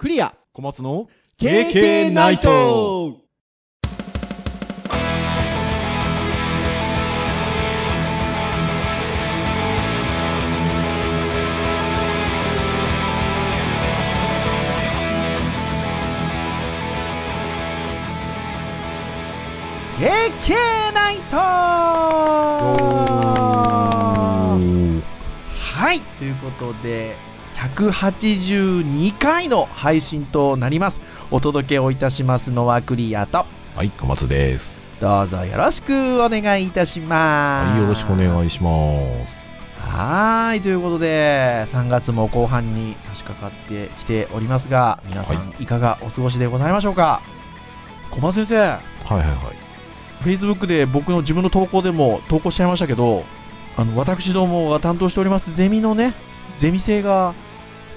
[0.00, 0.34] クリア。
[0.54, 3.18] 小松の KK ナイト。
[19.98, 21.36] 経験ナイト。
[25.58, 26.00] はい。
[26.00, 27.16] ということで
[27.60, 31.02] 182回の配信となります。
[31.30, 33.44] お届けをいたしますのはクリアと。
[33.76, 34.80] はい小松です。
[34.98, 37.70] どうぞよろしくお願いいたします。
[37.72, 38.70] はいよろしくお願いしま
[39.26, 39.44] す。
[39.78, 47.20] はーいということで3月も後半に差し掛かってきておりますが皆さんいかがお過ごしでございましょうか？
[48.10, 48.56] 小松先生。
[48.56, 49.36] はいはいはい。
[50.24, 53.24] Facebook で僕の自分の投稿でも投稿しちゃいましたけど、
[53.76, 56.14] あの私どもが担当しておりますゼミのね、
[56.58, 57.34] ゼミ生が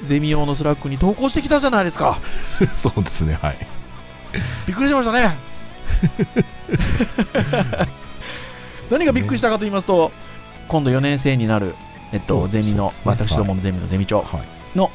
[0.06, 2.20] ゼミ用の Slack に投稿してきたじゃないですか。
[2.76, 3.58] そうですねはい
[4.66, 5.38] びっくりしましたね。
[8.90, 10.12] 何がびっくりしたかと言いますと、
[10.68, 11.76] 今度4年生になる、
[12.12, 14.92] えっと、うんゼミの、ね私どものゼミのゼミ長はいの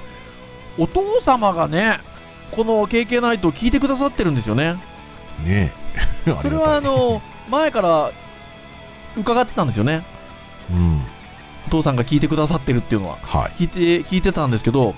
[0.77, 2.01] お父様がね、
[2.53, 4.75] この KK ナイトを聞いてくださってるんですよね。
[5.45, 5.73] ね
[6.27, 8.11] えそれはあの、 前から
[9.17, 10.05] 伺ってたんですよね。
[10.71, 10.98] うんお
[11.69, 13.53] 父さんが聞いてくださってるっていうのははい。
[13.63, 14.95] 聞いて聞いてたんですけど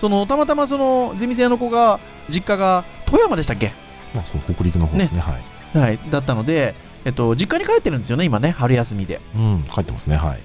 [0.00, 3.72] そのたまたまそのゼミ生の子が実家が富山でしたっけ？
[4.14, 5.20] まあそう北陸の方ですね。
[5.20, 5.38] は
[5.74, 5.78] い。
[5.78, 5.98] はい。
[6.10, 6.74] だったので
[7.04, 9.20] えっと実家に帰ってるんですよね今ね春休みで。
[9.34, 10.16] うん帰ってますね。
[10.16, 10.40] はい。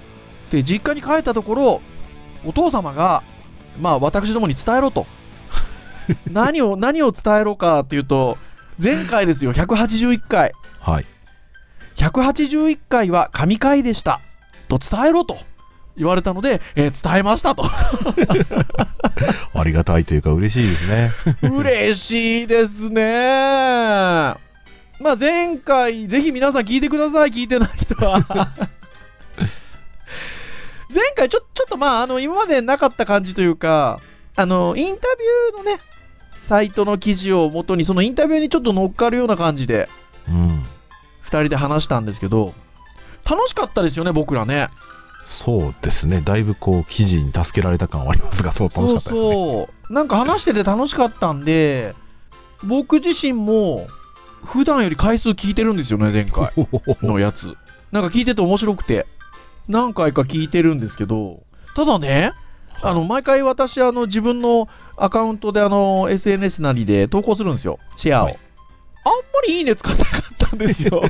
[0.50, 1.82] で実家に帰ったところ
[2.44, 3.22] お父様が
[3.80, 5.06] まあ私どもに伝えろと。
[6.30, 8.38] 何を何を伝えろかっていうと
[8.82, 10.52] 前回ですよ181回。
[10.80, 11.06] はい。
[11.96, 14.20] 181回は神回でした
[14.68, 15.38] と伝えろと
[15.96, 17.64] 言われたので、えー伝えましたと
[19.54, 24.36] ありがたいというか嬉しいですね嬉しいですね。
[24.98, 28.24] まあ前回、ぜひ皆さん聞いてください、聞いてない人は。
[30.92, 34.00] 前回ちょ、ちょっとまあ、あの、今までなかった感じというか、
[34.36, 35.80] あの、インタビューのね、
[36.42, 39.88] サイトの記事をもとに、そのインタビューにちょっと乗っかるような感じで、
[40.28, 40.64] うん
[41.20, 42.54] 二人で話したんですけど、
[43.28, 44.68] 楽しかったですよね、僕らね。
[45.24, 49.92] そうですねだいぶこう記事に助けられた感はありますがそう楽しかったですねそうそう。
[49.92, 51.94] なんか話してて楽しかったんで、
[52.62, 53.88] 僕自身も、
[54.44, 56.52] 普段より回数聞いてるんですよね、前回。
[57.02, 57.56] のやつ。
[57.90, 59.06] なんか聞いてて面白くて、
[59.66, 61.42] 何回か聞いてるんですけど、
[61.74, 62.32] ただね、
[62.82, 68.26] あの、毎回私、あの、自分のアカウントで、あの、SNS なりで投稿するんですよ、シェアを。
[68.26, 68.38] はい
[69.06, 71.00] あんまりいいね使ってなかったんですよ。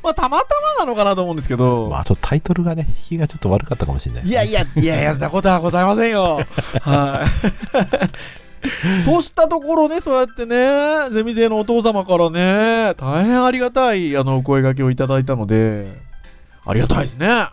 [0.04, 0.46] まあ、たまた
[0.78, 1.88] まなのかなと思うんですけど。
[1.90, 6.40] まあちょっとタイトルがね引きがちょっと悪かったかもしれないねいやいや、いやいや、そんなことはございませんよ。
[6.82, 8.40] はい。
[9.04, 15.86] そうしたところね、そうやってね、ゼミ生のお父様からね、大変ありがたい、あの、お声掛けをいただいたので、
[16.66, 17.48] ありがたいですね。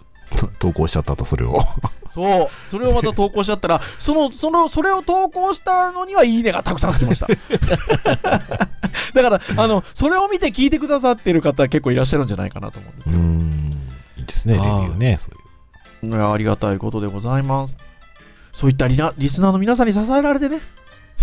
[0.60, 1.62] 投稿しちゃったとそれを
[2.10, 2.48] そう。
[2.70, 7.28] それをまた投稿しちゃったら、その、その、それを投稿したのには、いいねがたくさんつきました。
[9.14, 13.18] だから、あの、それを見て聞いてくださってる方、結構いらっしゃるんじゃないかなと思うんですけど。
[13.18, 13.58] うん
[14.18, 17.76] いいですねレビューねそういういやありがたいことでございます。
[18.52, 20.62] そういったリナリスナーの皆さんに支えられてね、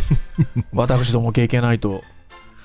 [0.73, 2.03] 私ども経験ないと、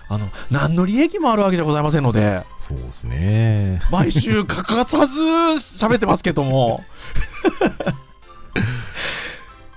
[0.09, 6.83] あの、何の利益もあるわけじゃございませんので、そうですね毎週欠かさず喋ってますけども。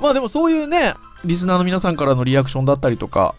[0.01, 0.95] まあでもそういうね、
[1.25, 3.35] リスナーの皆さんからのリアクションだったりとか、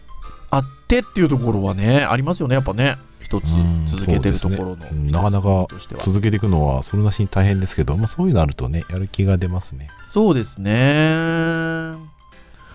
[0.52, 2.98] あってっていうところはね、ありますよね、やっぱね。
[3.20, 5.68] 一つうん続けてるところの、ねうんなかなか
[6.00, 11.94] 続けていくのはそれなしに大変ですけど、まあ、そういうのあるとねやる気が出ますねそうですね。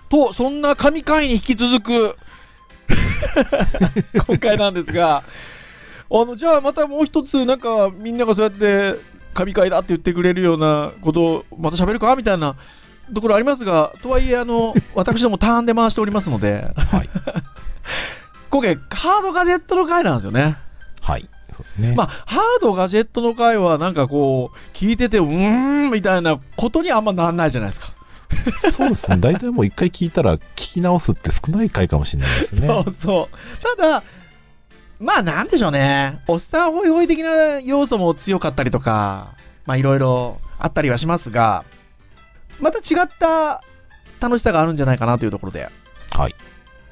[0.09, 2.17] と、そんな神回に引き続く、
[4.27, 5.23] 今回なんですが、
[6.11, 8.99] あの、じゃあまたもう一つ、なんか、みんながそうやって、
[9.33, 12.55] 神回だって言ってくれるようなことを、また喋るかみたいな
[13.13, 17.09] ところありますが、とはいえ、あの、 私どもターンで回しておりますので、はい
[18.49, 20.57] 今回、ハードガジェットの回なんですよね。
[21.01, 27.93] はいそうですねまあ、ハードガジェットの回は、なんかこう、聞いてて、うーん、みたいなことにあんまなんないじゃないですか。
[28.71, 33.77] そうですね大体もう一回聞いたら聞き直すって少ない回かもしれないですねそうそう。
[33.77, 34.03] ただ、
[34.99, 36.21] まあなんでしょうね。
[36.27, 39.33] おっさんホイホイ的な要素も強かったりとか、
[39.65, 41.63] まあいろいろあったりはしますが、
[42.59, 43.63] また違った
[44.19, 45.69] 楽しさがあるんじゃないかなというところで。
[46.11, 46.35] はい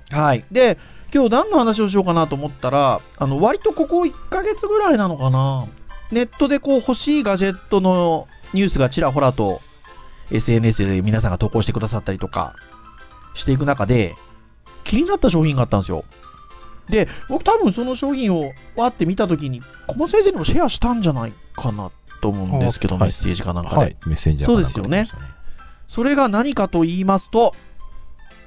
[0.10, 0.46] はい。
[0.52, 0.78] で、
[1.14, 5.68] 今日何の話をしようかなと思ったら、あの、割とここ1ヶ月ぐらいなのかな。
[6.12, 9.62] ネットでこう欲しいガジェットのニュースがちらほらと
[10.32, 12.56] SNS で皆さんが投稿してくださったりとか
[13.34, 14.16] していく中で、
[14.84, 16.06] 気になった商品があったんですよ。
[16.90, 21.92] で、僕多分その商品をわって見たときに、小松先生にもシェアしたんじゃないかな
[22.22, 23.76] と思うんですけど、あはいメッセージかなんかで。
[23.78, 25.06] はい、メッセーかなんかそうですよね
[25.88, 27.54] それが何かと言いますと、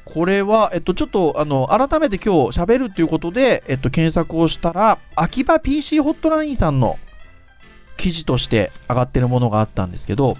[0.04, 6.98] これは、えっと、ちょっと、あの、改めて今日喋るということで、えっと、検索をしたら、秋葉 PC ホットラインさんの
[7.96, 10.36] 記事として上がってるものがあったんですけど、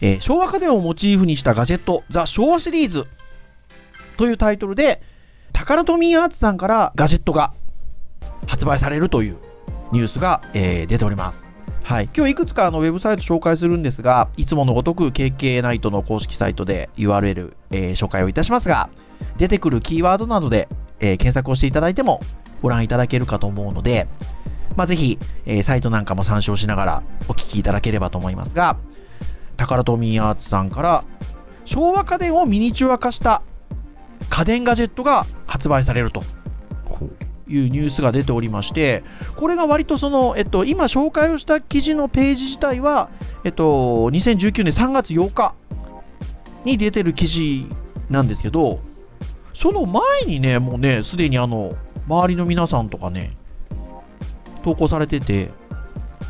[0.00, 3.06] えー昭和家電をモチーフにしたガジェット、ザ・昭和シリーズ
[4.16, 5.02] というタイトルで、
[5.52, 7.52] タカラトミーアーツさんからガジェットが
[8.46, 9.38] 発売されるという
[9.92, 11.48] ニュースが、えー出ております。
[11.82, 18.90] はい、今日いくつかのウェブサイト紹介するんですが、いつものごとく KK ナイトの公式サイトで URL、えー紹介をいたしますが、
[19.36, 20.68] 出てくるキーワードなどで、
[21.00, 22.20] えー検索をしていただいても
[22.62, 24.06] ご覧いただけるかと思うので、
[24.76, 28.76] まあ、ぜひ、えーサイトなんかも参照しながらお聞きいただければと思いますが、
[29.58, 31.04] タカラトミーアーツさんから
[31.66, 33.42] 昭和家電をミニチュア化した
[34.30, 36.22] 家電ガジェットが発売されると
[37.46, 39.02] いうニュースが出ておりまして、
[39.36, 43.10] これが割とその、えっと、今紹介をした記事のページ自体は、
[43.44, 43.64] えっと、
[44.10, 45.54] 2019年3月8日
[46.64, 47.66] に出てる記事
[48.10, 48.80] なんですけど、
[49.54, 51.74] その前にね、もうね、すでにあの、
[52.06, 53.36] 周りの皆さんとかね、
[54.62, 55.50] 投稿されてて、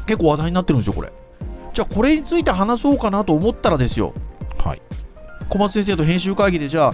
[0.06, 1.12] 結構話題になってるんですよ、これ。
[1.78, 4.12] じゃあ、これについて話そうかなと思ったらですよ、
[4.58, 4.82] はい。
[5.48, 6.92] 小松先生と編集会議でじゃあ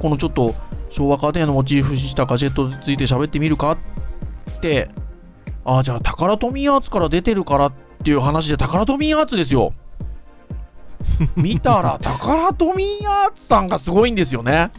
[0.00, 0.56] このちょっと
[0.90, 3.78] 昭和家電のモチーフにしたガジェットについて喋ってみるか
[4.56, 4.90] って。
[5.64, 7.72] ああじゃあタカラトミーアーツから出てるからっ
[8.02, 9.72] ていう話でタカラトミーアーツですよ。
[11.36, 14.72] 見たらタカラトミーアーツさんがすごいんですよね。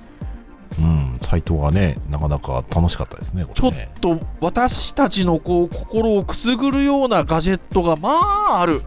[0.78, 3.72] うん、サイトがね、なかなか楽しかったですね、こちょっ。
[4.02, 8.10] と私たちのこう心をくすぐるようなガジェットがま
[8.50, 8.82] あある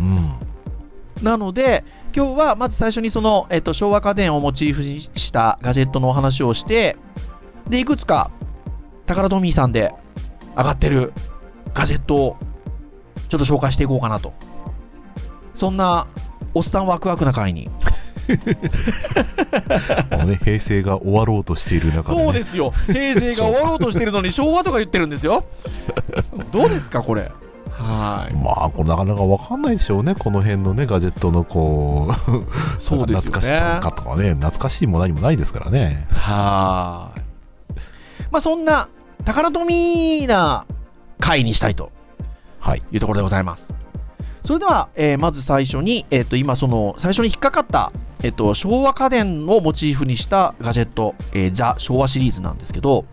[0.00, 1.24] うん。
[1.24, 1.84] なので、
[2.16, 6.96] 今日はまず最初にその、えっと、昭和家電をモチーフにしたガジェットのお話をして、
[7.68, 8.30] で、いくつか、
[9.06, 9.92] タカラトミーさんで
[10.56, 11.12] 上がってる
[11.74, 12.36] ガジェットを
[13.28, 14.32] ちょっと紹介していこうかなと。
[15.54, 16.06] そんな、
[16.54, 17.70] おっさんワクワクな回に。
[20.10, 22.72] あのね、平成が終わろうとしている中で、ね、そうですよ。
[22.86, 25.44] 平成が終わろうとしてるのに昭和とか言ってるんですよ。
[26.50, 27.30] どうですか、これ？
[27.80, 28.34] はい。
[28.34, 32.12] まあ、これなかなかわかんないでしょうね、この辺のね、ガジェットのこう、
[32.80, 36.06] そうですよね懐かしさかとかね、懐かしいも何もないですからね。
[36.10, 37.22] はーい。
[38.30, 38.88] まあ、そんな、
[39.24, 40.66] タカラトミーな
[41.18, 41.90] 回にしたいと
[42.58, 42.82] はい。
[42.92, 43.72] いうところでございます。
[44.44, 47.92] それでは、えーまず最初に、えっ、と、今その、最初に引っかかった、
[48.22, 53.06] えっ、と、昭和家電をモチーフにしたガジェット、えーザ・昭和シリーズなんですけど、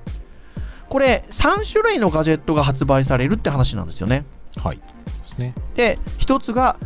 [0.89, 4.25] これ、3種類のガジェットが発売されるって話なんですよね。
[4.55, 4.77] はい。
[4.77, 4.83] で
[5.25, 5.53] すね。
[5.75, 6.77] で、一つが、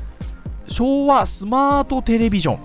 [0.68, 2.60] 昭和スマートテレビジョン。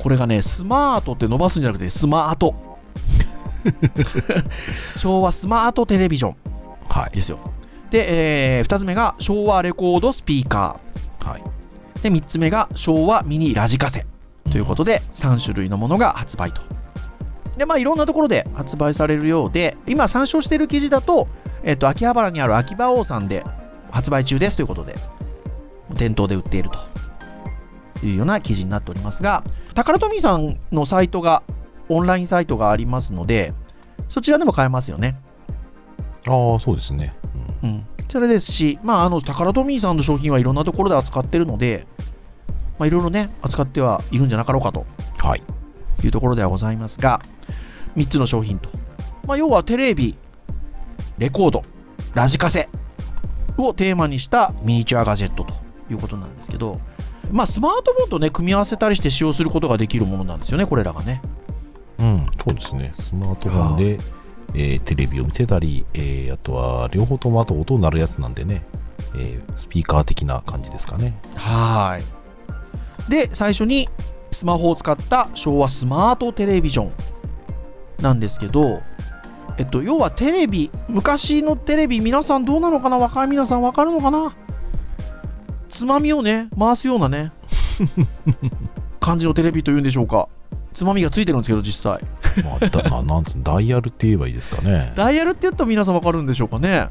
[0.00, 2.54] これがね、スマートって伸ばすんじゃなくて、スマート。
[4.96, 6.36] 昭和スマートテレビジョン
[6.88, 7.16] はい。
[7.16, 7.38] ですよ。
[7.90, 10.78] で、え2つ目が昭和レコードスピーカ
[11.20, 11.42] はい。
[11.98, 12.02] ー。
[12.02, 14.06] で、3つ目が昭和ミニラジカセ。
[14.50, 16.62] ということで、3種類のものが発売と。
[17.56, 21.28] で、まあ、いろんなところで発売されるようで、今参照している記事だと、
[21.62, 23.44] えっ、と、秋葉原にある秋葉王さんで
[23.96, 24.94] 発売中ですということで、
[25.96, 26.68] 店頭で売っている
[28.00, 29.42] というような記事になっておりますが、
[29.74, 31.42] タカラトミーさんのサイトが、
[31.88, 33.54] オンラインサイトがありますので、
[34.08, 35.16] そちらでも買えますよね。
[36.28, 37.14] ああ、そうですね。
[37.62, 37.86] うんうん。
[38.08, 41.86] それですし、まあ、あの、タカラトミーさんの商品はいろんなところで扱ってるので、
[42.78, 44.84] まあ、いろいろね、扱ってはいるんじゃなかろうかと
[45.16, 45.42] はい。
[46.04, 47.22] いうところではございますが、
[47.96, 48.68] 3つの商品と。
[49.26, 50.18] まあ、要はテレビ、
[51.16, 51.62] レコード、
[52.12, 52.68] ラジカセ
[53.58, 55.54] をテーマにしたミニチュアガジェットと
[55.90, 56.80] いうことなんですけど、
[57.30, 61.20] まあ、スマートフォンとね、組み合わせたりして使用することができるものなんですよね、これらがね。
[61.98, 62.92] うん、そうですね。
[63.00, 63.98] スマートフォンで、
[64.54, 68.64] えーテレビを見せたり、えーあとは両方ともあと音鳴るやつなんでね、
[69.16, 71.18] えースピーカー的な感じですかね。
[71.34, 73.10] はーい。
[73.10, 73.88] で、最初に
[74.32, 76.92] スマホを使った昭和スマートテレビジョン
[78.02, 78.82] なんですけど、
[79.58, 82.98] えっと、要はテレビ、昔のテレビ、皆さんどうなのかな？
[82.98, 84.34] 若い皆さんわかるのかな？
[85.70, 87.32] つまみをね、回すようなね、
[89.00, 90.28] 感じのテレビというんでしょうか。
[90.74, 92.02] つまみがついてるんですけど、実際。
[92.44, 94.92] まあ、だななんつダイヤルって言えばいいですかね。
[94.94, 96.88] ダイヤルって言ったら皆さんわかるんでしょうかね。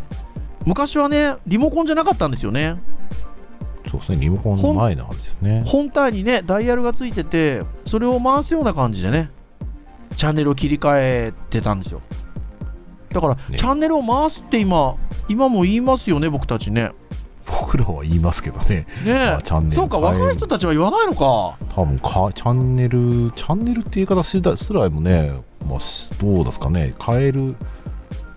[0.65, 2.77] 昔はね、リモコンじゃなかったんですよね。
[3.89, 5.63] そうですね、リモコンの前の話ですね。
[5.65, 9.29] 本体にねダイヤルがついててそれを回すような感じでね
[10.17, 12.01] チャンネルを切り替えてたんですよ
[13.15, 13.57] だから、ね。
[13.57, 14.95] チャンネルを回すって今
[15.27, 16.91] 今も言いますよね僕たちね。
[17.47, 18.65] 僕らは言いますけどね。
[18.65, 19.13] ねえ。
[19.13, 21.57] まあチャンネルそうか若い人たちは言わないのか。
[21.73, 27.55] 多分か、チャンネル、チャンネルって言い方すらもね、まあ、しどうですかね、変える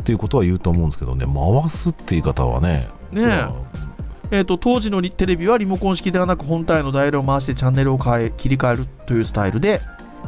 [0.00, 3.48] っていうことは言うと思うんですけどね、回すって言い方はね、ね
[4.30, 4.40] え。
[4.40, 9.80] ー、と当時のリテレビはリモコン式ではなく本体のダイヤルを回してチャンネルを変え切り替えるというスタイルで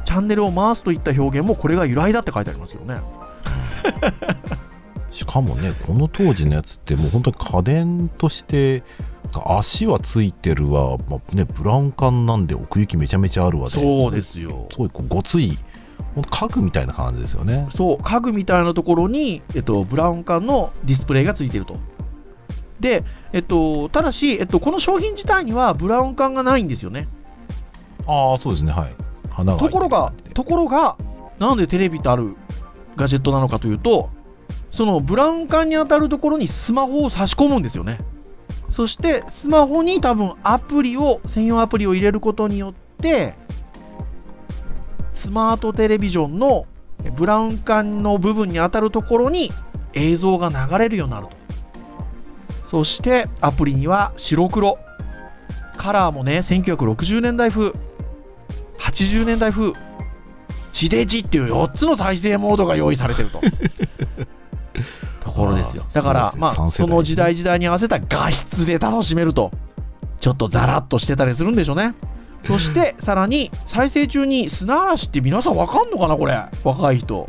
[0.06, 3.00] チャンネルを回すといった表現もこれが由来だって書いてありますよね
[5.10, 8.82] しかもね、この当時のやつって、もう本当に家電として、
[9.44, 14.68] 足はついてるわ、まあね、ブラウン管なんで奥行きめちゃめちゃあるわそうですすよ。
[14.70, 15.58] すごいこうごつい、
[16.30, 17.68] 家具みたいな感じですよね。
[17.74, 21.76] そう家具みたいなところに、えっと、ブラウン管のディスプレイがついていると。
[22.80, 27.08] で、えっと、ただし、えっと、この商品自体にはブラウン管がないんですよね。
[28.06, 28.94] ああ、そうですね、はい。
[29.30, 30.96] 花がところがところが
[31.38, 32.34] なんでテレビってある
[33.00, 34.10] ガジェットなのかというと
[34.72, 37.98] そのブラウン管に当たるところにスマホを差し込むんですよね。
[38.68, 43.34] そしてスマホに多分アプリを専用アプリを入れることによって
[45.12, 46.66] スマートテレビジョンの
[47.16, 49.50] ブラウン管の部分に当たるところに
[49.94, 51.32] 映像が流れるようになると。
[52.68, 54.78] そしてアプリには白黒。
[55.76, 57.72] カラーもね1960年代風。
[58.78, 59.72] 80年代風。
[60.72, 63.40] 地デジっていう4つの再生モードが用意されてると。
[65.20, 65.82] ところですよ。
[65.92, 69.52] だから、まあその時代時代に合わせた画質で楽しめると
[70.20, 71.94] ちょっとザラッとしてたりするんでしょうね。
[72.44, 76.42] そして さらに再生中に砂嵐って皆さんわかんのかなこれ。
[76.64, 77.26] 若い人。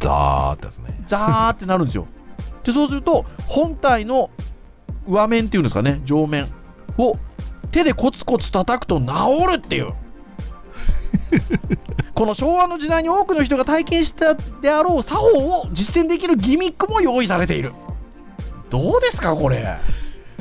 [0.00, 1.02] ザーってやつね。
[1.06, 2.06] ザーってなるんですよ。
[2.64, 4.30] でそうすると本体の
[5.06, 6.48] 上面っていうんですかね上面
[6.98, 7.16] を
[7.70, 9.06] 手でコツコツ叩くと治
[9.46, 9.92] るっていう
[12.16, 17.72] この昭和の時代に多くの人が体験したであろう作法を実践できるギミックも用意されている。
[18.70, 19.76] どうですかこれ？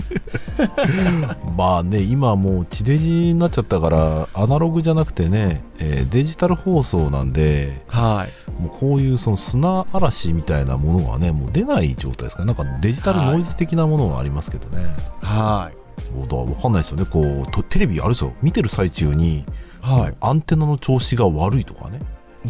[1.58, 8.62] まあね、今もう地デジになっちゃったから、アナログじゃなくてね、えーデジタル放送なんで、はい。
[8.62, 14.86] もうこういうその砂嵐みたいなものはね、もう出ない状態ですから、なんかデジタルノイズ的なものはありますけどね、
[15.22, 16.15] はい。
[16.17, 19.46] もうだわかんないですよね、こうとテレビあれですよ、見てる最中に、
[19.86, 20.15] はい。
[20.20, 22.00] アンテナの調子が悪いとかね、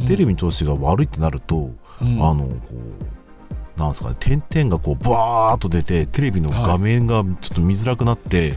[0.08, 2.22] テレビの調子が悪いってなると、うん。
[2.22, 8.54] あのこうなんですかね点々がこうバーっと出てテレビの画面がちょっと見づらくなって、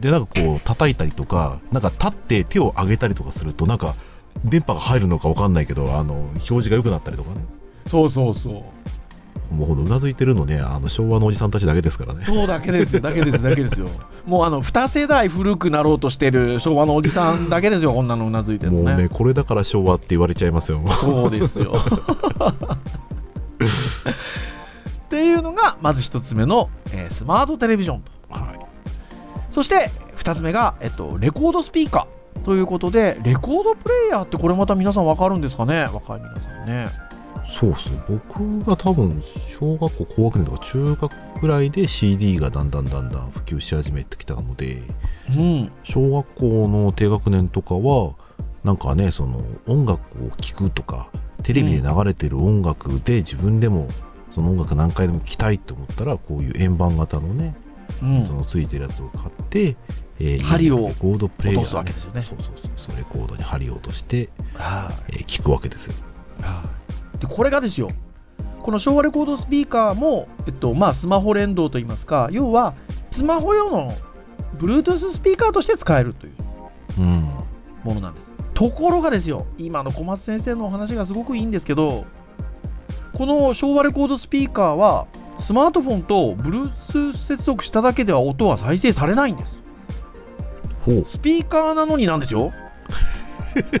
[0.00, 3.94] でなんかこう叩いたりとかなんか立って手を上げたりとかするとなんか
[4.44, 7.44] 電波が入るのかわかんないけどあの表示が良くなったりとかね。
[7.86, 8.64] そうそうそう
[9.50, 13.88] もうほんとうなずいてるのねあの昭和のおじさんたちだけですからねそうだけですよ、 だけです、だけですよ。
[14.26, 18.84] もうあの2世代古くなろうとしてる昭和のおじさんだけですよ、こんなのうなずいてるのね。
[18.92, 21.74] もうねこれだから昭和って言われちゃいますよそうですよ。
[23.60, 28.12] っていうのが、まず1つ目の、えースマートテレビジョンと。
[28.30, 28.60] はい
[29.50, 36.86] そして2つ目が、えっと、レコードスピーカーということで、レコードプレイヤーってこれまた皆さん分かるんですかね、若い皆さんね。
[37.50, 38.00] そうっすね。
[38.08, 39.22] 僕が多分
[39.58, 44.82] 小学校高学年とか中学ぐらいで CD がだんだんだんだん普及し始めてきたので
[45.30, 48.14] うん、小学校の低学年とかは
[48.64, 51.10] なんかねその音楽を聴くとか
[51.42, 53.88] テレビで流れてる音楽で自分でも
[54.30, 57.56] その音楽何回でも聴きたいと思ったらこういう円盤型のね、
[58.02, 58.22] うん。
[58.24, 59.76] そのついてるやつを買って、
[60.20, 62.22] えー針をレコードプレイヤー、落とすわけですよね。
[62.22, 62.96] そうそうそう。
[62.96, 65.94] レコードに針を落として、はいえー聴くわけですよ
[67.20, 67.88] でこれがですよ
[68.62, 72.74] この昭和レコードスピーカーも、えっとまあ、スマホ連動といいますか要は
[73.10, 73.92] スマホ用の
[74.58, 76.34] Bluetooth スピーカーとして使えるという
[76.98, 77.28] うん
[77.84, 78.30] ものなんです。
[78.52, 82.04] ところがですよ今の小松先生のお話がすごくいいんですけど
[83.14, 85.06] この昭和レコードスピーカーは
[85.40, 89.60] スマートフォンと Bluetooth 接続しただけでは音は再生されないんです。
[91.04, 92.52] スピーカーなのになんですよ。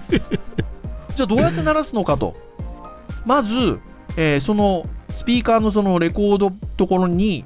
[1.14, 2.34] じゃあどうやって鳴らすのかと
[3.24, 3.80] まず、
[4.16, 7.44] えーそのスピーカーのそのレコードところに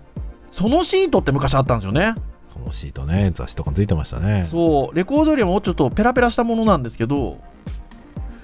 [0.53, 2.15] そのシートって昔あったんですよね。
[2.47, 3.33] そのシートね。
[3.35, 4.47] 雑誌とかについてましたね。
[4.51, 4.95] そう。
[4.95, 7.39] レコードよりもちょっとペラペラしたものなんですけど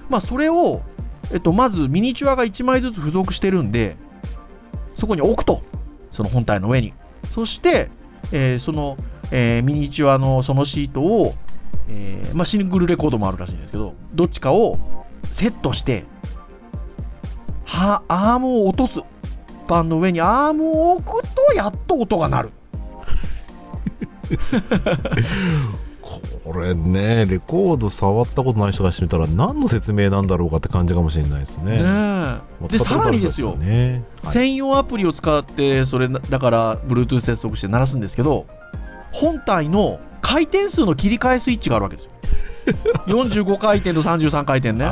[0.09, 0.81] まあそれを、
[1.31, 3.95] えっと、まずミニチュアが1枚ずつ付属してるんで
[4.97, 5.61] そこに置くと。
[6.11, 6.93] その本体の上に。
[7.33, 7.89] そして、
[8.33, 8.97] えーその、
[9.31, 11.33] えーミニチュアのそのシートを、
[11.87, 14.77] えーまあ、シングルレコードもあるらしいんですけどどっちかを
[15.31, 16.05] セットして
[17.71, 18.99] はアームを落とす
[19.67, 22.51] パンの上にアームを置くとやっと音が鳴る。
[26.01, 31.77] ここれねレコード触ったことない人がしてみたら何の説明なんだろうかって感じかもしれないですね。
[31.77, 34.03] ねまあえでさらにですよ、ね。
[34.21, 34.33] はい。
[34.33, 38.47] 専用アプリを使ってそれなだから Bluetooth 接続して鳴らすんですけど
[39.13, 42.11] 本体の回転数の切り替えスイッチがあるわけですよ。
[43.07, 44.91] 45回転と33回転ね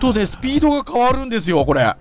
[0.00, 1.96] とでスピードが変わるんですよこれ。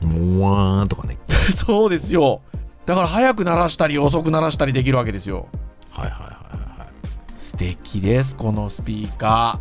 [0.00, 1.18] もわーんとかね。
[1.66, 2.40] そうですよ。
[2.86, 5.48] だから速く鳴らしたり遅く鳴らしたりできるわけですよ。
[5.90, 6.88] はいはいはいはい
[7.36, 9.60] 素敵ですこのスピーカ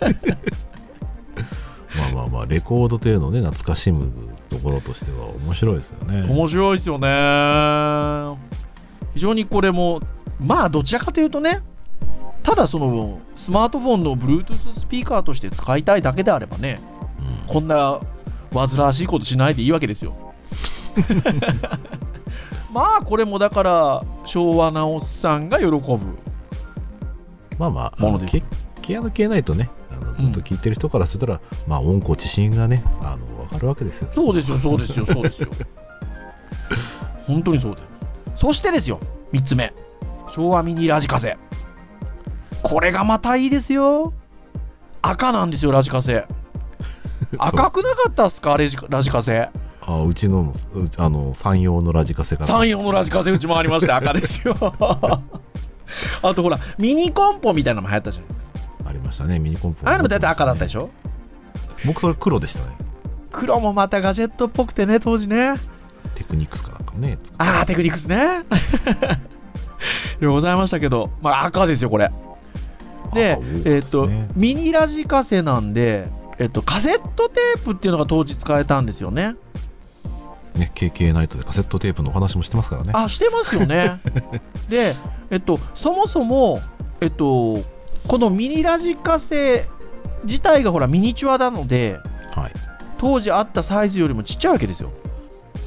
[1.96, 4.10] まあまあまあレコードというのをね懐かしむ
[4.48, 6.22] ところとしては面白いですよね。
[6.22, 8.36] ー面白いですよね。
[9.14, 10.00] 非常にこれも
[10.40, 11.62] まあどちらかというとね
[12.46, 16.80] ただそのスマートフォンの Bluetooth スピーカーとして使いたいだけであればね
[17.18, 18.00] うんこんな
[18.54, 20.14] 煩わしいことしないでいいわけですよ。
[22.72, 25.80] まあこれもだから昭和なおっさんが喜ぶ。
[27.58, 28.44] まあまあものですけ
[28.80, 35.48] 毛穴系ないとねあのずっと聞いてる人からするたら、まあ温故知新がねあの分かるわけですよそうですよ、そうですよ、そうですよ。
[37.26, 37.86] 本当にそうです。
[38.36, 39.00] そしてですよ、
[39.32, 39.74] 3つ目。
[40.28, 41.36] 昭和ミニラジカセ。
[42.68, 44.12] これがまたいいですよ。
[45.02, 46.24] 赤なんですよ、ラジカセ。
[47.38, 49.48] 赤くなかったっすか、ラジラジカセ。
[49.88, 54.54] あうちのもうちあの山陽のラジカセから山陽のラジカセうちもありまして 赤ですよ。
[56.22, 58.88] あとほら、ミニコンポみたいなのも流行ったじゃないですか。
[58.88, 60.82] ありましたねミニコンポあれも大体赤だったでしょ？
[60.82, 60.90] ょ
[61.86, 62.76] 僕それ黒でしたね
[63.30, 65.54] 黒もまたガジェットっぽくてね、当時ね。
[66.16, 68.42] テクニックスかなんかねあー、テクニックスね。
[70.20, 72.10] いやございましたけど、まあ赤ですよ、これ。
[73.16, 76.08] で、えっ、とミニラジカセなんで、
[76.38, 79.34] えっ、と、カセットテープっていうのが当時使えたんですよね。
[80.54, 83.98] ね KK ナイトでカセットテープのお話もしてますからねあ、してますよね。
[84.68, 84.96] で、
[85.30, 86.60] えっと、そもそも、
[87.00, 87.58] えっと、
[88.06, 89.68] このミニラジカセ
[90.24, 91.98] 自体がほらミニチュアなので、
[92.34, 92.52] はい
[92.98, 94.90] 当時あったサイズよりもちっちゃいわけですよ。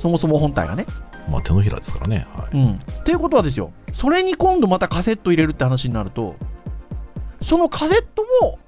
[0.02, 0.86] そもそも本体がね。
[1.30, 2.74] まあ手のひらですからねはいうん。
[2.74, 6.36] っていうことはですよ、それに今度またカセット入れるって話になると、
[7.42, 8.60] そのカセットも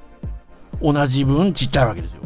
[0.93, 2.21] 同じ分ちっちゃいわけですよ。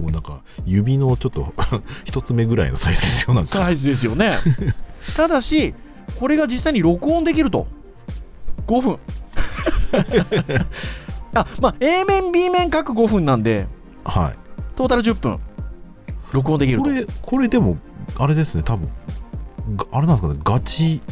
[0.00, 1.52] もうなんか指のちょっと
[2.04, 4.38] 一つ目ぐらいのサイズですよなんかサイズですよね。
[5.16, 5.74] ただし、
[6.18, 7.66] これが実際に録音できると。
[8.66, 8.98] 5分。
[11.34, 13.66] あ、まあ、A 面、B 面各5分なんで、
[14.04, 14.38] はい
[14.76, 15.40] トータル10分、
[16.32, 16.84] 録音できると。
[16.84, 17.78] これこれでも
[18.18, 18.88] あれですね多分
[19.76, 21.02] があれなんですかねガチ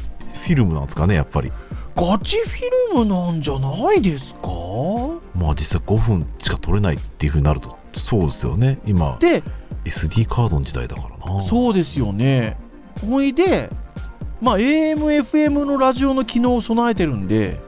[0.45, 1.53] フィルムなんですかねやっぱり
[1.97, 4.49] ガチフィルムなんじゃないですか？
[5.35, 8.81] まあ実際5分しか撮れないっていうふうになるとそうですよね。
[8.87, 9.43] 今で、
[9.85, 11.43] SD カードの時代だからな。
[11.45, 12.57] そうですよね。
[13.09, 13.71] ほいで、
[14.41, 17.61] まあ、AM、FM のラジオの機能を備えてるんで、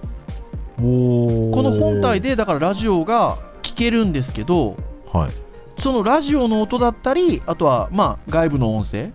[0.78, 4.76] おこの本体で、だからラジオが聞けるんですけど、
[5.12, 5.80] はい。
[5.80, 9.12] そのラジオの音だったり、あとは、まあ、外部の音声、はい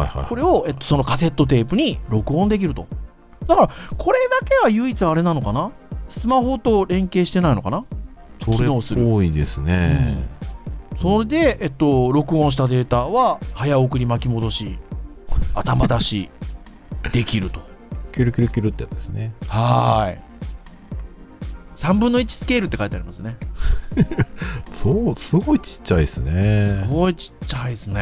[0.00, 0.26] はいはい。
[0.28, 2.86] これを、えっと、そのカセットテープに録音できると。
[3.46, 5.70] だから、これだけは唯一あれなのかな？
[6.08, 7.84] スマホと連携してないのかな、
[8.44, 10.28] それ機能するっぽいですね、
[11.00, 14.78] それで、えっと、録音したデータは早送り巻き戻し、
[15.54, 16.30] 頭出し
[17.12, 17.60] できると。
[18.12, 20.18] キュルキュルキュルってやつですねはーい。
[21.76, 23.36] 3分の1スケールって書いてありますね。
[24.72, 28.00] そうすごいちっちゃいですねすごいちっちゃいですね。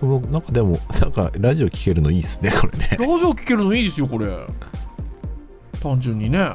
[0.00, 4.28] 僕なんかでもなんかラジオ聞けるのいいですねこれねラジオ聞けるのいいですよ、これ。
[5.82, 6.52] 単純にね。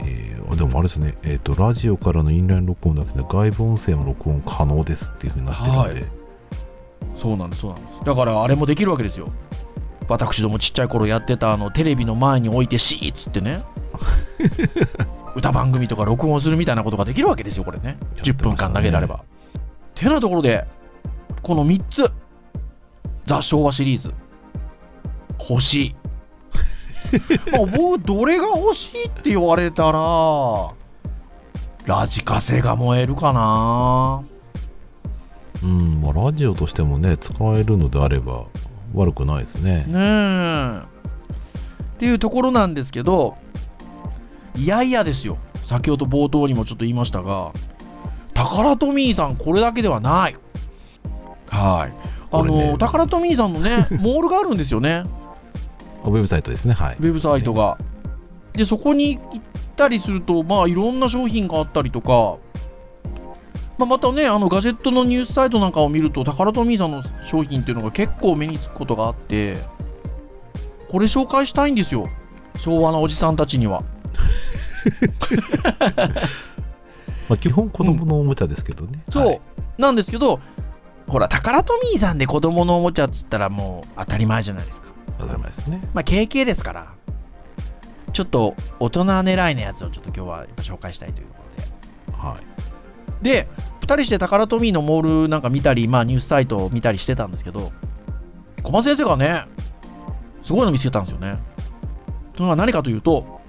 [0.00, 6.26] えー、あでもあれですね、えっ、と、ラジオからのインライン録音だけで外部音声も録音可能ですっていうふうになってるんで、はい
[7.18, 8.04] そうなんです、そうなんです。
[8.04, 9.32] だから、あれもできるわけですよ。
[10.08, 13.62] 私どもちっちゃい頃やってた、あの、テレビの前に置いてシーっつってね。
[15.34, 17.98] 歌番組とか録音するみたいなことができるわけですよ、これね。
[18.22, 19.24] 10分間投げられば。
[19.94, 20.66] てなところで、
[21.42, 22.12] この3つ、
[23.26, 24.14] ザ・昭和シリーズ、
[25.48, 25.94] 欲しい。
[27.52, 30.70] まあ僕、どれが欲しいって言われたら、
[31.86, 34.22] ラジカセが燃えるかな。
[35.62, 38.46] うん、まあ、ラジオとしてもね、使えるのであれば
[38.94, 39.84] 悪くないですね。
[39.86, 40.82] ねえ。
[41.96, 43.36] っていうところなんですけど、
[44.56, 45.38] いやいやですよ。
[45.66, 47.52] 先ほど冒頭にもちょっと言いましたが、
[48.34, 50.36] タカラトミーさん、これだけではない。
[51.48, 52.05] はい。
[52.30, 55.04] あの、タカラトミーさんのね、 モールがあるんですよね。
[56.04, 57.02] ウェブサイトですね、はいウ。
[57.02, 57.78] ェブサイトが。
[58.52, 59.40] で、そこに行っ
[59.76, 62.36] たりすると、まあ、いろんな商品があったりとか、
[63.78, 69.58] まあ、またね、あのガジェットのニュースサイトなんかを見ると、タカラトミーさんの商品っていうのが結構目につくことがあって、
[70.88, 72.08] これ紹介したいんですよ、
[72.56, 73.82] 昭和なおじさんたちには。
[77.28, 79.02] まあ基本子供のおもちゃですけどね。
[79.10, 79.40] そう、はい
[79.78, 80.40] なんですけど、
[81.08, 84.88] ほら、タカラトミーさんで子供のおもちゃっつったらもう当たり前じゃないですか。
[85.18, 85.80] 当たり前ですね。
[85.94, 86.94] まあ、KK ですから、
[88.12, 91.68] ちょっと大人狙いのやつをちょっと今日はやっぱ紹介したいということで。
[92.12, 92.36] は
[93.20, 93.24] い。
[93.24, 93.48] で、
[93.80, 97.70] 2人してタカラトミーのモールなんか見たり、まあ、ニュースサイトを見たりしてたんですけど、
[98.62, 99.44] 小松先生がね、
[100.42, 101.38] すごいの見つけたんですよね。
[102.36, 103.40] それは何かというと、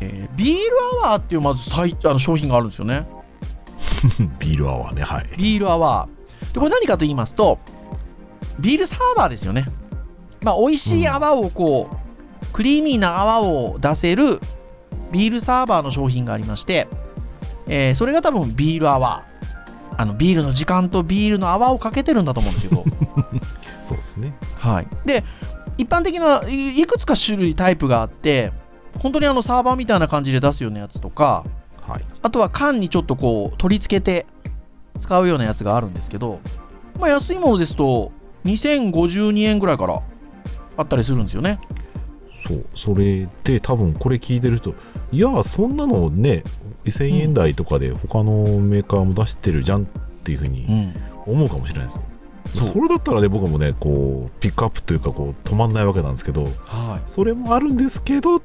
[0.00, 0.62] えービール
[1.04, 3.06] アワーっていうまずサイあの商品があるんですよね。
[4.38, 5.26] ビールアワーね、はい。
[5.36, 6.19] ビールアワー。
[6.52, 7.58] で、これ何かと言いますと、
[8.58, 9.66] ビールサーバーですよね。
[10.42, 14.40] まあ、美味しい泡をこう、クリーミーな泡を出せる
[15.12, 16.88] ビールサーバーの商品がありまして、
[17.66, 19.30] えーそれが多分ビールアワー。
[19.96, 22.84] あの、ビールの時間とビールの泡をかけてるんだと思うんですけど。
[23.82, 24.32] そうですね。
[24.56, 24.88] はい。
[25.04, 25.24] で、
[25.76, 28.52] 一般的ないいくつか種類タイプがあって、
[28.98, 31.44] 本当にあのサーバーみたいな感じで出すようなやつとか、
[31.86, 32.04] はい。
[32.22, 34.26] あとは缶にちょっとこう取り付けて
[35.00, 36.40] 使うようなやつがあるんですけど、
[36.98, 38.12] まあ、安いものですと
[38.44, 40.02] 2052円ぐらいから
[40.76, 41.58] あったりするんですよね。
[42.46, 42.66] そう。
[42.74, 44.74] それで多分これ聞いてると、
[45.12, 46.44] いや、そんなのね、
[46.84, 49.86] 1000円台とかで他のメーカーも出してるじゃんっ
[50.24, 50.94] ていうふうにん。
[51.26, 52.02] 思うかもしれないですよ。
[52.54, 57.02] そうそれだったらね、僕もね、こう、ピックアップというか、こう、止まんないわけなんですけど、はい。
[57.06, 58.40] それもあるんですけど、っ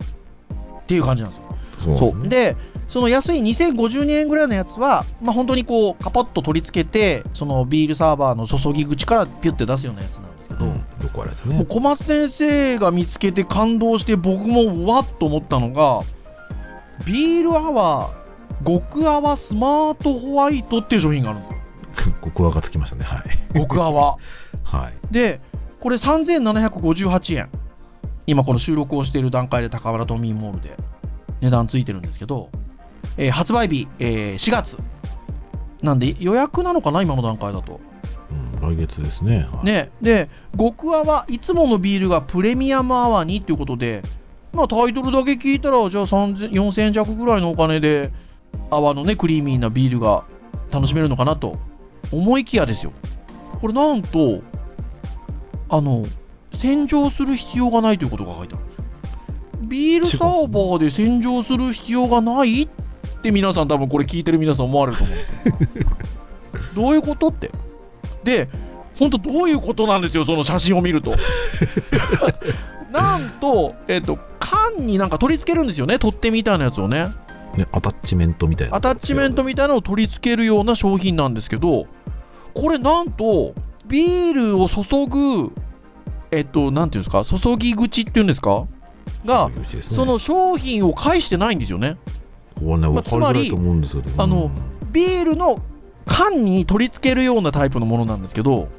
[0.86, 1.38] ていう感じなんで
[1.82, 1.98] すよ。
[1.98, 2.58] そうですね。
[2.88, 11.66] その安い2052円ぐらいのやつは、まあ、本当にこう、カパッと取り付けて、そのビールサーバーの注ぎ口からピュッて出すようなやつなんですけど、うん、よくあね。
[11.68, 16.02] 小松先生が見つけて感動して僕もうわっと思ったのが
[17.06, 18.26] ビールアワー
[18.66, 21.48] 極泡スマートホワイトっていう商品があるんで
[21.96, 23.04] すよ ここがつきましたね。
[23.04, 23.60] はい。
[23.60, 24.18] 極泡
[24.64, 24.94] はい。
[25.12, 25.42] で
[25.80, 27.50] これ3758円
[28.28, 30.78] 今この収録をしている段階で高原トミーモールで
[31.42, 32.50] 値段ついてるんですけど、
[33.18, 34.78] えー発売日、えー4月
[35.82, 37.80] なんで予約なのかな今の段階だと
[38.32, 39.48] うん、来月ですね。
[39.52, 44.02] はい、ね、で、極泡、いつものビールがプレミアムアワーにっていうことで、
[44.52, 48.12] まあ、タイトルだけ聞いたら、じゃあ3000 4000円弱ぐらいのお金で、
[48.72, 50.24] 泡のね、クリーミーなビールが
[50.72, 51.60] 楽しめるのかなと
[52.12, 52.92] 思いきやですよ。
[53.62, 54.42] これなんと、
[55.70, 56.06] あの、
[56.54, 58.84] 洗浄する必要がないということが書いてあるんですよ。
[59.62, 62.70] ビールサーバーで洗浄する必要がないっ
[63.26, 65.18] て皆さん多分これ聞いてる皆さん思われると思う。
[66.76, 67.52] どういうことって。
[68.24, 68.50] で、
[68.98, 71.14] 本当どういうことなんですよ、その写真を見ると。
[72.92, 77.08] なんと、えっ、と、缶になんか取り付けるんですよね、取っ手みたいなやつをね。
[77.58, 78.76] ね、アタッチメントみたいな。
[78.76, 81.88] アタッチメントみたいなのを取り付けるような商品なんですけど、
[82.54, 83.54] これなんと、
[83.88, 85.52] ビールを注ぐ、
[86.32, 88.66] えっ、と、なんていうんですか、注ぎ口っていうんですか？
[89.26, 91.96] が、ねその商品を返してないんですよね。
[92.56, 95.62] これね、まあ分かりづらいと思うんですけど、あのうんビールの
[96.06, 98.70] 缶に取り付けるようなタイプのものなんですけど、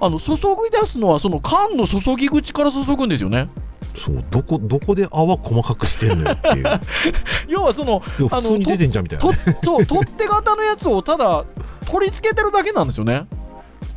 [0.00, 0.40] あの注ぎ
[0.72, 3.48] 出すのはその缶の注ぎ口から注ぐんですよね。
[3.96, 6.80] そう、どこ、どこで泡細かくしてんのよっていう。
[7.48, 9.24] 要はその普通に出てんじゃんみたいな。
[9.62, 11.44] そう取っ手型のやつをただ
[11.86, 13.26] 取り付けてるだけなんですよね。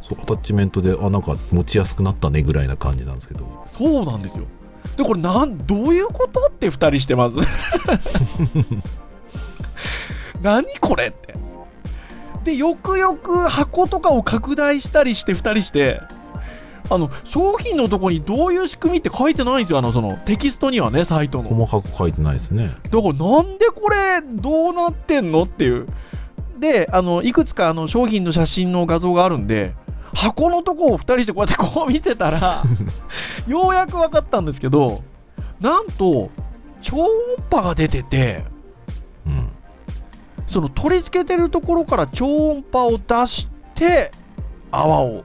[0.07, 3.47] そう、アタッチメントで、あ、なんか持ちやすくなったねぐらいな感じなんですけど。
[3.65, 4.45] そうなんですよ。
[4.97, 7.37] でこれなんどういうことって2人してます。
[10.43, 11.35] 何これって。
[12.43, 16.01] でよくよく箱とかを拡大したりして2人して
[16.89, 22.75] あの商品のとこにどういう仕組みって書いてないんですよあのそのテキストにはねサイトの細かく書いてないですね。
[22.91, 25.87] だからなんでこれどうなってんのっていう
[26.59, 29.73] であのいくつかあの商品の写真の画像があるんで
[30.13, 32.63] 箱のとこを2人してこうやってこう見てたら
[33.47, 35.03] ようやく分かったんですけど
[35.61, 36.29] なんと
[36.81, 37.09] 超音
[37.49, 38.43] 波が出てて
[39.25, 39.52] うん。
[40.53, 44.11] その取り付けてるところから超音波を出して
[44.71, 45.23] 泡を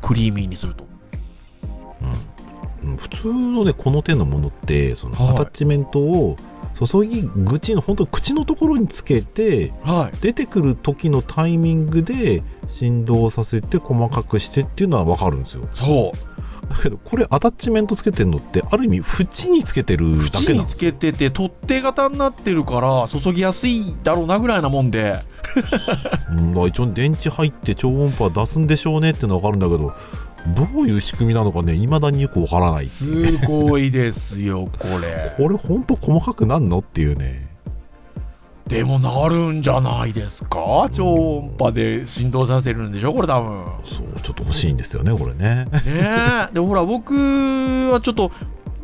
[0.00, 0.86] クリーミーにすると。
[2.84, 5.34] うん、普通のねこの手のものってそのはい。
[5.34, 6.36] アタッチメントを
[6.74, 10.16] 注ぎ口の本当口のところにつけてはい。
[10.20, 15.68] 出てくる時のタイミングで振動させて細かくしてっていうのは分かるんですよ。
[15.74, 20.92] そうだけどこれアタッチメントつけてるのってある意味縁につけてるだ縁につけなんですよ。
[20.92, 25.16] けてて取っ手型になってるから注ぎやすいだろうなぐらいなもんで。
[26.30, 29.94] うんまあ一応電池入って超音波出すんでしょうねってのは分かるんだけど
[30.54, 35.34] どういう仕組みなのかねいまだによく分からないすごいですよこれ。
[35.36, 37.48] これ本当細かくなんのっていうね
[38.68, 40.88] でもなるんじゃないですか？
[40.92, 43.12] 超音波で振動させるんでしょ？
[43.14, 45.70] これ多分そうちょっと欲しいんですよねこれねね
[46.50, 47.14] えでもほら僕
[47.92, 48.30] はちょっと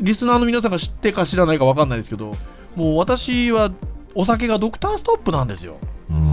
[0.00, 2.32] リスナーの皆さんが知ってか知らないか分かんないですけど
[2.74, 3.70] もう私は
[4.14, 5.76] お酒がドクターストップなんですよ。
[6.08, 6.32] うん。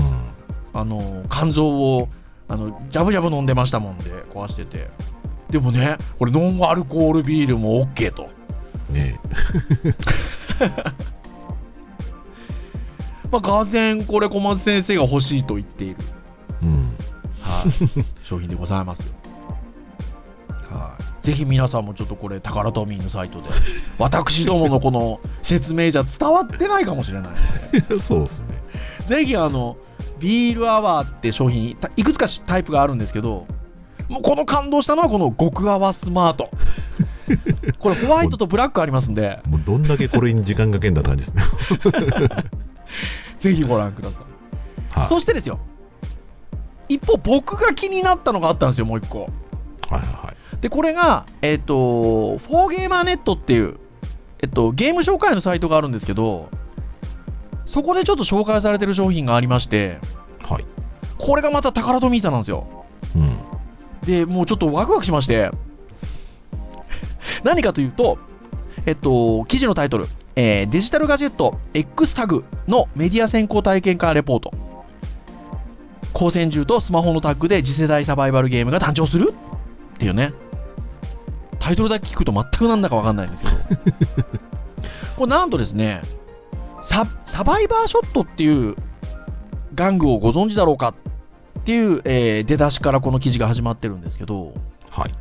[0.74, 2.10] あの、肝臓を、
[2.48, 4.90] あの、ジャブジャブ飲んでましたもんで、壊してて。
[5.50, 8.30] でもね、これノンアルコールビールも OK と。
[8.92, 9.20] ね
[13.32, 15.98] まあ、がぜんこれ小松先生が欲しいと言っている、
[16.64, 16.88] うん。
[17.42, 19.14] はい、商品でございますよ。
[20.70, 21.26] はい。
[21.26, 23.50] ぜひ皆さんもちょっとこれ、タカラトミーのサイトで、
[23.98, 27.32] 私どものこの説明じゃ伝わってないかもしれない
[27.82, 28.48] ので、 そうですね。
[29.08, 29.78] ぜひあの、
[30.20, 33.48] ビールアワーって商品、たいくつかタイプがあるんですけど、
[34.10, 36.50] もうこの感動したのはこの極泡スマート。
[37.80, 41.44] これホワイトとブラックありますんで、もうどんだけこれに時間かけんだって感じですね。
[43.40, 44.24] ぜひご覧くださ
[44.94, 45.00] い。
[45.00, 45.10] はい。
[45.10, 45.60] そしてですよ、
[46.90, 49.22] 一方僕が気になったのがあったんですよ、もう一個。
[49.22, 50.58] はいはいはい。
[50.62, 53.78] で、これが、えっ、と、フォーゲーマーネットっていう、
[54.40, 56.50] えっと、ゲーム紹介のサイトがあるんですけど、
[57.66, 60.00] そこでちょっと紹介されてる商品がありまして、
[60.42, 60.66] はい。
[61.18, 62.86] これがまた宝富さんなんですよ。
[63.16, 63.38] うん。
[64.04, 65.52] で、もうちょっとワクワクしまして、
[67.44, 68.18] 何かというと、
[68.86, 74.52] えっと、記事のタイトル、えーデジタルガジェット X タグのメディア先行体験化レポート。
[76.14, 79.34] 光線銃とスマホのタッグで次世代サバイバルゲームが誕生する？
[79.96, 80.34] っていうね。
[81.60, 83.56] タイトルだけ聞くと全くなんだかわかんないんですけど。
[85.16, 86.02] これなんとですね、
[86.84, 88.76] ササバイバーショットっていう
[89.76, 90.90] 玩具をご存知だろうか？
[91.60, 94.54] っていう、えー出だしからこの記事が始まってるんですけど、
[94.90, 95.14] はい。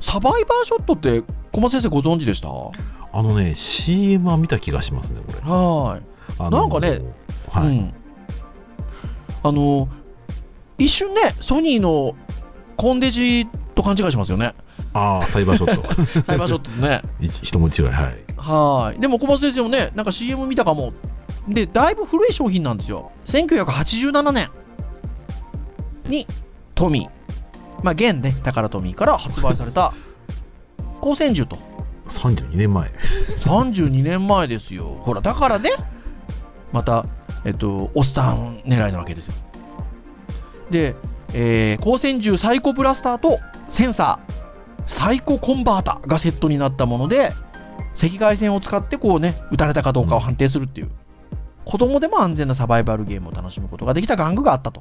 [0.00, 2.48] サバイバーショットって小松先生ご存知でした？
[2.48, 2.72] は
[3.16, 5.38] あのね、CM は見た気がしますね、これ。
[5.38, 6.02] ーい。
[6.40, 7.00] あのなんかね、
[7.48, 7.66] はい。
[7.68, 7.94] うん。
[9.44, 9.88] あの、
[10.78, 12.16] 一瞬ね、ソニーの
[12.76, 13.46] コンデジ
[13.76, 14.52] と勘違いしますよね。
[14.94, 15.94] ああ、サイバーショット。
[16.26, 17.02] サイバーショットね。
[17.20, 18.24] 一一文字違い、はい。
[18.36, 19.00] はい。
[19.00, 20.92] でも小松先生もね、なんか CM 見たかも。
[21.46, 23.12] で、だいぶ古い商品なんですよ。
[23.26, 24.50] 1987年
[26.08, 26.26] に
[26.74, 27.10] トミー、
[27.84, 29.94] まあ、現ね、宝トミーから発売された
[31.00, 31.73] 光線銃と。
[32.08, 32.90] 32年前。
[33.44, 34.98] 32年前ですよ。
[35.02, 35.70] ほら、だからね、
[36.72, 37.06] また、
[37.44, 39.34] えっと、おっさん狙いなわけですよ。
[40.70, 40.96] で、
[41.34, 43.38] えー光線銃サイコブラスターと
[43.68, 44.34] センサー、
[44.86, 47.32] サイココンバータがセットになったもので、
[47.96, 50.90] 赤外線を使ってこうね、撃たれたかどうかを判定するっていう、
[51.64, 54.80] 子供でも安全なサバイバルゲームを楽しむことができた玩具があったと。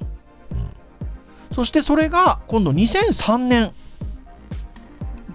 [1.53, 3.73] そしてそれが今度2003年、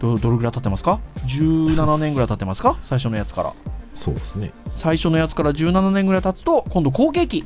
[0.00, 2.78] どどれぐらい経ってますか ?17 年ぐらい経ってますか？
[2.82, 3.52] 最初のやつから。
[3.94, 4.52] そうですね。
[4.76, 7.44] 最初のやつから17年ぐらい経つと今度後継機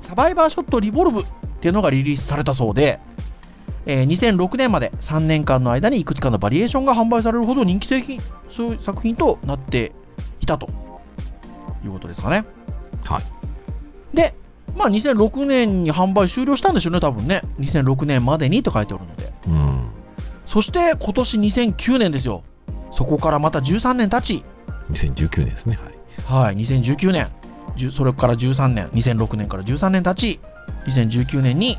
[0.00, 1.24] サバイバーショットリボルブっ
[1.60, 3.00] ていうのがリリースされたそうで、
[3.84, 8.18] えー2006年まで3年間の間にいくつかのバリエーションが販売されるほど人気製品
[8.50, 9.92] そういう作品となって
[10.40, 10.68] いたと
[11.84, 12.44] いうことですかね
[13.04, 14.16] はい。
[14.16, 14.34] で
[14.74, 19.89] まあ2006年に販売終了したんでしょうね多分ね2006年までにと書いておるのでうん。
[20.50, 22.42] そして今年2009年ですよ
[22.90, 24.44] そこからまた13年経ち
[24.90, 25.78] 2019年ですね。
[26.26, 26.46] はい。
[26.46, 27.28] はい、2019年、
[27.92, 30.40] それから13年、2006年から13年経ち、
[30.86, 31.78] 2019年に、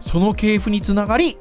[0.00, 1.38] その系譜につながり、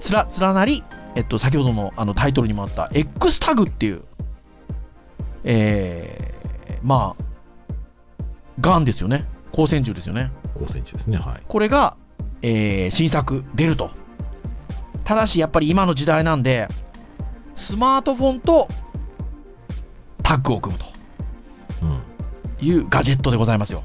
[0.00, 0.84] つら、連なり、
[1.14, 4.02] えっと、先ほどのあのタイトルにもあった X タグっていう、
[5.42, 7.24] えー、まあ、
[8.60, 9.26] ガンですよね。
[9.50, 10.30] 光線銃ですよね。
[10.54, 11.16] 高センチですね。
[11.16, 11.42] はい。
[11.48, 11.96] これが、
[12.42, 13.90] えー新作出ると。
[15.08, 16.68] ただし、やっぱり今の時代なんで、
[17.56, 18.68] スマートフォンと
[20.22, 20.84] タッグを組むと。
[21.82, 22.02] うん。
[22.60, 23.84] いうガジェットでございますよ。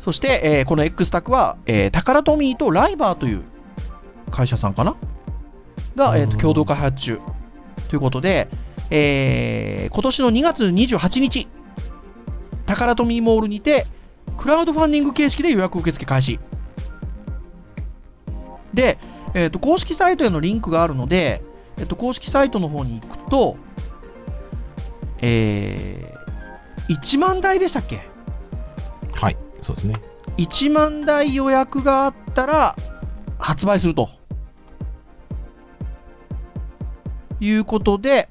[0.00, 3.42] そして、えーこの X タクは、えータカラトミーとライバーという
[4.30, 4.96] 会社さんかな？
[5.96, 7.18] が、えーとうん共同開発中
[7.88, 8.48] ということで、
[8.90, 11.48] えー今年の2月28日、
[12.66, 13.86] タカラトミーモールにて、
[14.36, 16.38] クラウドファンディング形式で予約受付開始。
[18.76, 18.98] で、
[19.34, 21.42] えーと公式サイトへのリンクがあるので、
[21.78, 23.56] えーと公式サイトの方に行くと、
[25.20, 28.00] えー、1万台でしたっけ？
[29.12, 29.36] はい。
[29.60, 29.96] そうですね。
[30.36, 32.76] 1万台予約があったら
[33.38, 34.10] 発売すると
[37.40, 38.28] いうことで、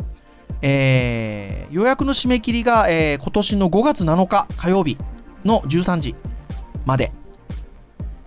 [0.61, 4.97] えー予約の締め切りが、えー今年の5月7日火曜日
[5.43, 6.15] の13時
[6.85, 7.11] まで、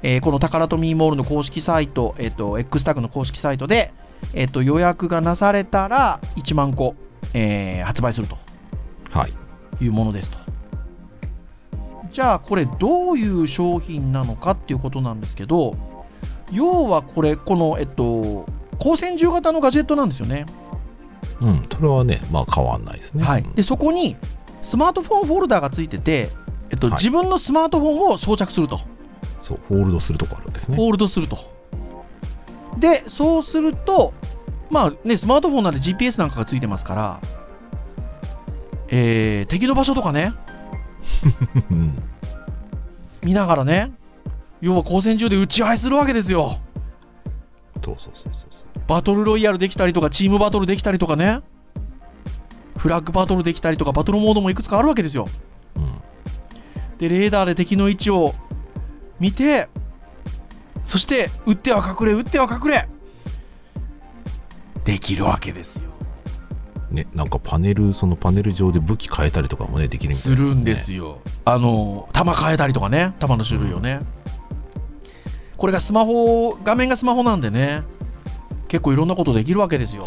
[0.02, 3.92] えーこのタカラトミーモールの公式サイト、えっ、と、X タグの公式サイトで、
[4.34, 6.94] えっ、と、予約がなされたら1万個、
[7.34, 8.36] えー発売すると
[9.10, 9.32] はい。
[9.84, 10.38] いうものですと。
[12.10, 15.76] じゃあこれどういう商品なのかっていうことなんですけど
[16.50, 18.46] 要はこれこのえっと
[18.78, 20.46] 光線銃型のガジェットなんですよね。
[21.40, 21.62] うん。
[21.70, 23.24] それはね、まあ変わんないですね。
[23.24, 24.16] はいうん、でそこに
[24.62, 26.30] スマートフォンフォルダーがついてて
[26.70, 28.80] えっとはい自分のスマートフォンを装着すると、
[29.40, 31.38] そうホールドするとこあるんですねホールドすると。
[32.78, 34.12] で、そうすると、
[34.70, 37.20] まあね、スマートフォンなんで GPS なんかがついてますから、
[38.88, 40.32] えー敵の場所とかね、
[41.70, 42.02] う ん
[43.24, 43.90] 見ながらね、
[44.60, 46.58] 要は光線中で打ち合いするわけですよ。
[47.84, 48.48] そうそうそうそう
[48.86, 51.40] バトルロイヤルできたりとか、チームバトルできたりとかね、
[52.76, 55.26] フラッグバトルできたりとか、バトルモードもいくつかあるわけですよ。
[55.76, 55.94] うん
[56.98, 58.34] で、レーダーで敵の位置を
[59.20, 59.68] 見て、
[60.84, 62.88] そして、撃っては隠れ、撃っては隠れ、
[64.84, 65.90] できるわけですよ。
[66.90, 71.20] ね、なんかパネル、そのパネル上で武器変えたりとかもね、できるみたいな、するんですよ。
[71.44, 74.00] あの、弾変えたりとかね、弾の種類をね。
[75.58, 77.82] これがスマホ、画面がスマホなんでね、
[78.68, 80.06] 結構いろんなことできるわけですよ。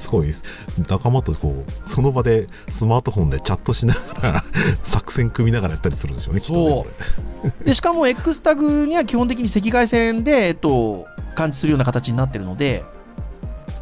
[0.00, 0.42] すごいです。
[0.88, 4.44] 仲間とこう、その場でスマートフォンでチャットしながら、
[4.82, 6.86] 作戦組みながらやったりするんでしょうね、きっと
[7.44, 12.84] ねでしかも X タグには基本的に赤外線で、えっと、感知するような形になってるので、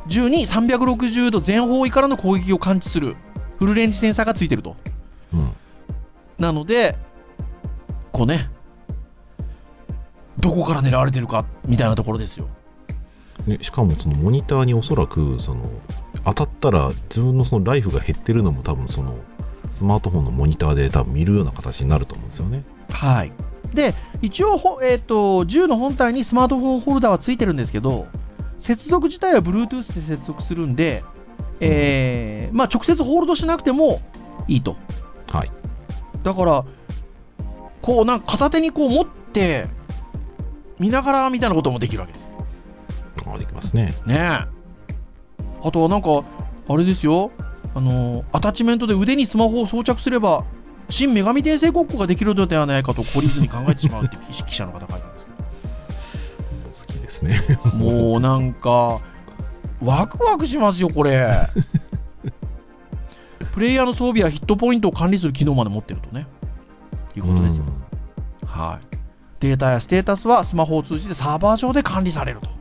[0.08, 3.16] 銃に360度全方位からの攻撃を感知する
[3.58, 4.76] フルレンジセンサーがついてると。
[5.32, 5.52] うん。
[6.38, 6.96] なので、
[8.12, 8.50] こうね、
[10.38, 12.48] どこから狙われてるかみたいなところですよ。
[13.46, 15.70] ね、しかもそのモニターにおそらくその
[16.34, 19.16] 当たったら自分のそのライフが減ってるのも多分その
[19.70, 22.64] スマートフォンのモニターで多分見るような形になると思うんですよね。
[22.90, 23.32] はい。
[23.74, 28.06] で、一応ほ、えっと銃の本体にスマートフォンホルダーはついてるんですけど、
[28.60, 31.04] 接続自体は Bluetooth で接続するんで、
[31.60, 34.00] えーまあ、直接ホールドしなくても
[34.46, 34.76] いいと。
[35.26, 35.50] はい。
[36.22, 36.64] だから、
[37.82, 39.66] こう、なんか片手にこう持って、
[40.78, 42.28] 見ながらみたいなこともできるわけです。
[43.26, 43.94] あできますね。
[44.06, 44.57] ねえ。
[45.62, 46.24] あとはなんか、
[46.68, 47.30] あれですよ、
[47.74, 50.44] あの、アタッチメントで腕にスマホを装着すれば、
[50.90, 57.40] 新女神転生ごっこができるのではないかと懲りずに考えてしまうって記記者の方書いてますけ好きですね。
[57.64, 59.00] ど、もうなんか、
[59.82, 61.48] ワクワクしますよ、これ。
[63.52, 66.26] プレイヤーの装備やヒットポイントを管理する機能まで持ってるとね、
[67.16, 67.64] いうことですよ。
[68.46, 68.86] はい。
[69.40, 72.57] データやステータスはスマホを通じてサーバー上で管理されると。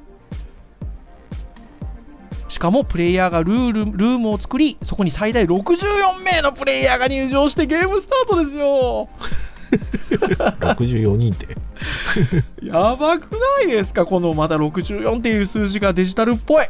[2.58, 9.08] しかもプレイヤーがルールルームを作り、そこに最大64名のプレイヤーが入場してゲームスタートですよ。
[10.10, 11.56] 64人って。
[12.66, 16.66] やばくないですか、このまだ64っていう数字がデジタルっぽい。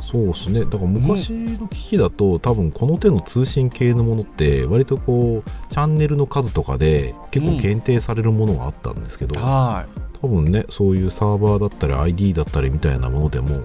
[0.00, 0.60] そうですね。
[0.60, 9.84] だから昔の機器だと、多分この手の通信系のものって、割とこう、チャンネルの数とかで結構限定されるものがあったんですけど、は
[10.22, 13.64] 多分ね、そういうサーバーだったり ID だったりみたいなものでも、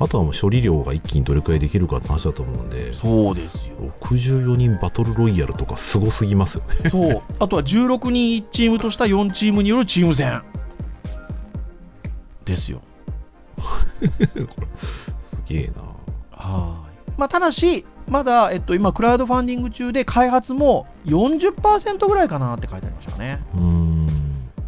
[0.00, 3.74] あとはもう処理量が一気にどれくらいできるかって話だと思うんでい。、そうですよ。
[4.00, 6.88] 64人バトルロイヤルとかすごすぎますよね。
[6.90, 7.22] そう。
[7.38, 10.42] あとは16人1チームとした4チームによるチーム戦。
[12.46, 12.80] ですよ。
[15.20, 15.82] すげえな。
[16.30, 17.10] はい。
[17.18, 23.38] まあ、ただし、まだ、えっと、今、クラウドファンディング中で、開発も40%ぐらいかなって書いてありましたね。
[23.52, 24.08] うーん。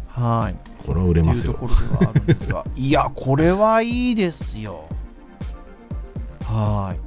[0.09, 0.85] はい。
[0.85, 1.57] これは売れますよ。
[2.75, 4.85] いや、これはいいですよ。
[6.43, 6.99] はい。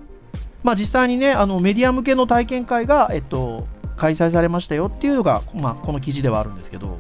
[0.63, 6.99] まあ、実際にね、あのメディア向けの体験会が、えっと、開催されましたよっていうのが、まあ、この記事ではあるんですけど、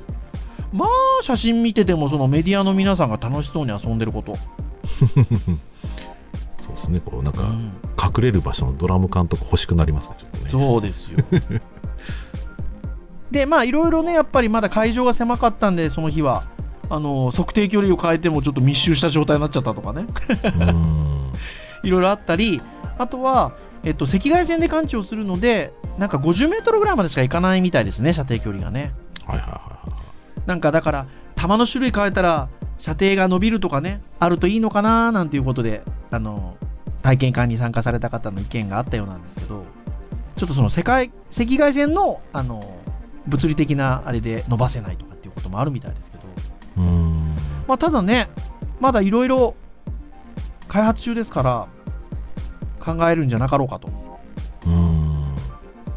[0.72, 0.88] まあ、
[1.22, 4.36] 写真見てても、そのメディアの皆さんが楽しそうに遊んでること。
[6.60, 7.00] そうですね。
[7.04, 10.16] こうなんか、うん隠れる場所のドラム缶とか欲しくなりますね。
[10.44, 11.18] ねそうですよ。
[13.30, 16.44] で、まあ、いろいろね、やっぱりまだ会場が狭かったんで、その日は、
[16.88, 20.06] あの測定距離を変えてもちょっと密集した状態になっちゃったとかね。
[21.86, 22.60] いろいろあったり、
[22.98, 23.52] あとは、
[23.84, 28.92] えっと、赤外線で感知をするので、なんか50メートルぐらいまでしか行かないみたいですね、射程距離がね。
[29.24, 29.96] はいはいはいは
[30.44, 30.48] い。
[30.48, 36.56] なんかだから、弾の種類変えたら、射程が伸びるとかね、あるといいのかななんていうことで、あの
[37.02, 39.64] 体験会に参加された方の意見があったようなんですけど、
[40.36, 42.76] ちょっとその世界赤外線のあの
[43.26, 46.24] 物理的なあれで伸ばせないとかっていうこともあるみたいですけど、
[46.78, 47.36] うーん。
[47.66, 48.28] まあ、ただね、
[48.80, 49.54] まだいろいろ
[50.68, 51.68] 開発中ですから、
[52.94, 53.88] 考えるんじゃなかろうかと。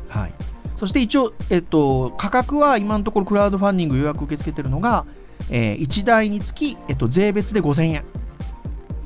[0.08, 0.34] はい、
[0.76, 5.06] そして一応、えっと、価格は今のところクラウドファンディング予約受け付けてるのが、
[5.52, 8.04] え1台につき、えっと、税別で5000円。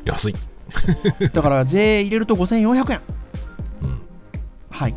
[0.05, 0.35] 安い。
[1.33, 3.01] だから税入れると5400円。
[3.83, 4.01] うん。
[4.69, 4.95] はい。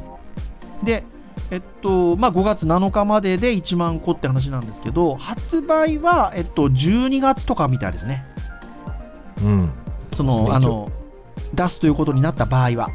[0.85, 1.05] で、
[1.51, 8.25] えっと、まあ、5月7日までで1万個って話なんですけど、発売は、えっと、12月とかみたいですね。
[9.43, 9.71] うん。
[10.13, 10.91] その、あの、
[11.55, 12.91] 出すということになった場合は。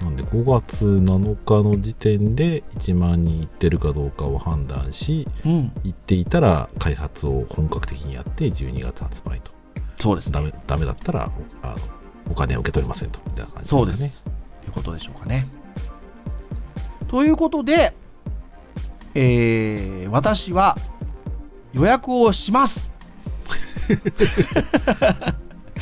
[0.00, 5.72] なんで5月7日の時点で1万人いってるかどうかを判断しうん。
[5.84, 9.52] 行っていたら開発を本格的にやって12月発売と
[9.98, 10.32] そうですね。
[10.32, 11.30] ダメダメだったら
[11.62, 11.76] あの
[12.30, 14.24] お金を受け取りませんとみたいな感じですかねそうです。
[14.62, 15.46] ということでしょうかね。
[17.08, 17.94] ということで、
[19.14, 20.76] えー、私は
[21.72, 22.90] 予約をします。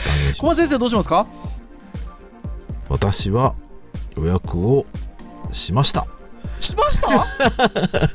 [0.04, 1.26] 断言します小松先生どうしますか？
[2.90, 3.54] 私は
[4.16, 4.84] 予約を
[5.52, 6.06] しました。
[6.60, 8.10] しました？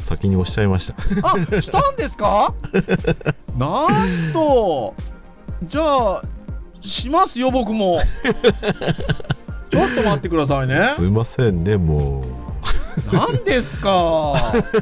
[0.02, 0.94] 先におっしゃいました。
[1.22, 2.52] あ、したんですか？
[3.56, 4.94] なんと、
[5.62, 5.82] じゃ
[6.16, 6.22] あ、
[6.82, 7.98] しますよ、僕も。
[9.70, 10.92] ちょっと待ってくださいね。
[10.96, 12.24] すいませんねも
[13.12, 14.34] 何ですか？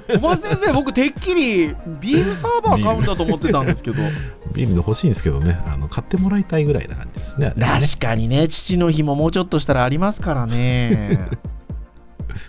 [0.09, 4.03] 小松先生、僕、てっきりビールサーバー買うんだと思ってたんですけど。
[4.03, 4.07] う
[4.53, 11.29] ビールの欲しいんですけどねあの買ってもらいたいぐらいな感じですね確かにね、父の日ももうちょっとしたらありますからね。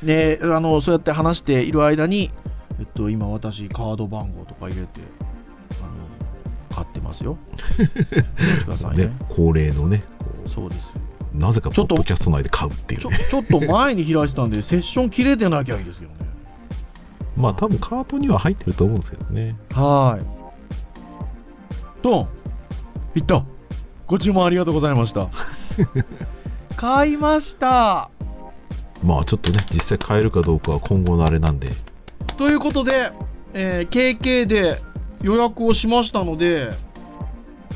[0.04, 2.32] で、あの、そうやって話している間に、
[2.80, 5.02] えっと、今私、カード番号とか入れて、
[5.82, 7.38] あの、買ってますよ。
[8.96, 9.06] ね。
[9.06, 11.03] ね恒例のねこそうですよ。
[11.34, 16.18] うなぜかちょっとポッドキャスト内で買うっていうちょねちょっと前に開いてたんで、 セッション切れてなきゃいいですけどね。
[17.36, 20.26] まあ多分カートには入ってると思うんですけどねはーい。
[22.04, 22.28] ドン
[23.16, 23.44] いった
[24.06, 25.30] ご注文ありがとうございました。
[26.76, 28.10] 買いました
[29.04, 31.72] まあちょっとね実際買えるかどうかは今後のあれなんで
[32.38, 33.12] ということで、
[33.54, 34.80] えー KK で
[35.22, 36.72] 予約をしましたので、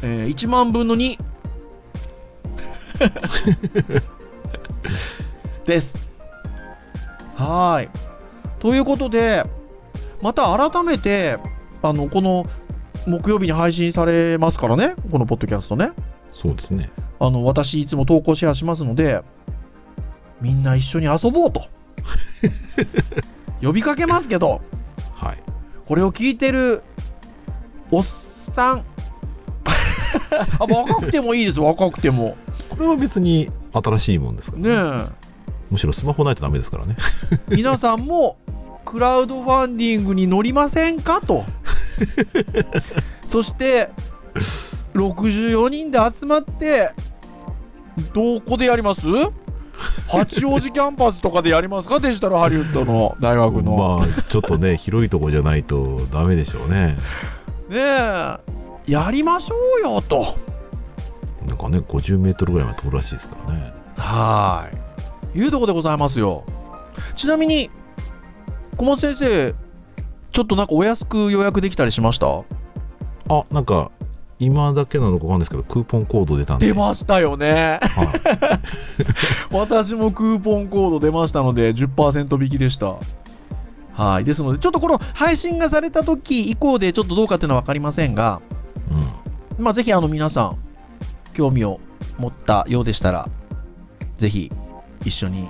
[0.03, 1.17] えー1万分の2
[5.65, 6.09] です。
[7.35, 7.89] はーい。
[8.59, 9.45] ということで、
[10.21, 11.37] また改めて、
[11.81, 12.45] あの、この
[13.05, 15.91] 木曜日に配信されますからね、このポッドキャストね。
[16.31, 19.21] そうですねあの、私いつも投稿シェアしますので、
[20.41, 21.61] みんな一緒に遊ぼうと。
[23.61, 24.61] 呼びかけますけど、
[25.15, 25.37] はい
[25.87, 26.83] これを聞いてる
[27.91, 28.85] おっさん
[30.59, 32.37] あ若くてもいいです若くてもこ
[32.83, 34.63] れは別に新しいもんですから
[34.97, 35.05] ね。
[35.11, 35.27] え。
[35.71, 36.95] むしろスマホないとダメですからね。
[37.49, 38.37] 皆さんも
[38.85, 41.19] クラウドファンディングに乗りませんか？
[41.21, 41.43] と。
[43.25, 43.89] そして
[44.93, 46.91] 64人で集まって
[48.13, 49.01] どこでやります？
[50.09, 51.99] 八王子キャンパスとかでやりますか？
[51.99, 56.97] デジタルハリウッドの大学の、まあちょっとね広いとこじゃないとダメでしょうね。
[57.69, 58.37] ねえ。
[58.87, 60.35] やりましょうよと
[61.57, 65.39] かね50メートルぐらいは通るらしいですからねはーい。
[65.43, 66.43] いうとこでございますよ。
[67.15, 67.69] ちなみに、
[68.77, 69.53] 小松先生、
[70.31, 72.27] ちょっとなんかお安く予約できたりしました？
[73.29, 73.91] あなんか
[74.39, 77.79] 今だけなのかわかんないですけどクーポンコード出たんで出ましたよね。
[77.81, 78.07] はい
[79.55, 82.95] 私もクーポンコード出ましたので、10%引きでした。
[83.93, 84.23] はい。
[84.23, 88.41] ですので、ちょっとこの配信がされた時以降でちょっとどうかっていうのは分かりませんが、
[89.57, 90.57] うんまあ、ぜひあの皆さん、
[91.37, 91.79] 興味を
[92.17, 93.29] 持ったようでしたら、
[94.17, 94.51] ぜひ
[95.05, 95.47] 一緒に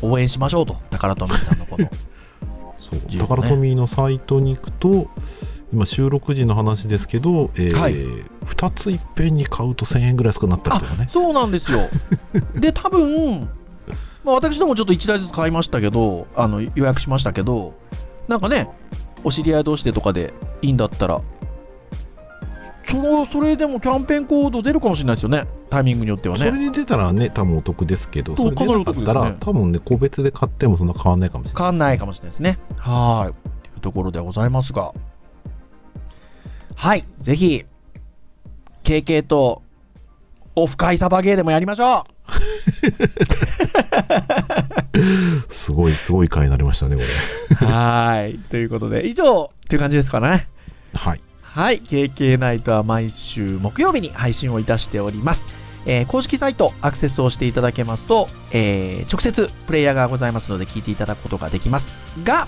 [0.00, 1.88] 応援しましょうと、宝富さんのこの。
[2.80, 3.00] そう
[3.58, 5.10] ミーのサイトに行くと
[5.74, 7.94] 今収録時の話ですけど、えーはい
[8.48, 11.80] 2ついっぺんに買うと1000円ぐらい安くなったりとかねそうなんですよ。
[12.58, 13.50] で、多分、
[14.24, 17.74] まあ、私どもちょっと1台ずつ買いましたけど、あの予約しましたけど、
[18.26, 18.70] なんかね、
[19.22, 21.20] お知り合い同士でとかでいいんだったら、
[22.90, 26.66] そのそれでもキャンペーンコード出るかもしれないですよね、タイミングによってはそれね。
[26.66, 32.58] に出たらね多分お得ですけどそうそれ出なかったら、かなりお得ですね多分ね個別で買ってもそんな変わんないかもしれない変わんないかもしれないですね。
[32.76, 33.34] はーい。
[33.62, 34.92] というところでございますが、
[36.74, 37.64] はい、ぜひ、
[38.84, 39.62] KK と
[40.54, 42.04] オフ会サバゲーでもやりましょ
[45.48, 48.38] う すごいすごい回になりましたねこれはーい。
[48.38, 50.48] ということで、以上っていう感じですかね。
[50.94, 51.20] はい
[51.58, 51.80] はい。
[51.80, 55.42] KK ナイトは毎週木曜日に配信をいたしております。
[55.86, 61.90] えー公式サイトアクセスをしていただけますと、えー直接プレイヤーがございますので聞いていただくことができます
[62.22, 62.46] が、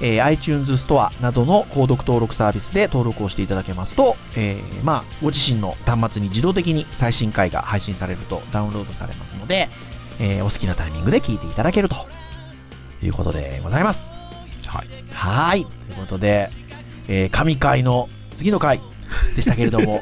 [0.00, 9.68] えー iTunes ストアなどの購読登録サービスで登録をしていただけますと、えーまあ、ご自身の端末に自動的に最新回が配信されるとダウンロードされますので、
[10.18, 11.94] えーお好きなタイミングで聞いていただけると
[13.04, 14.10] いうことでございます。
[14.66, 15.64] はいはーい。
[15.64, 16.48] ということで、
[17.06, 18.08] えー神回の
[18.42, 18.80] 次の回。
[19.36, 20.00] でしたけれども、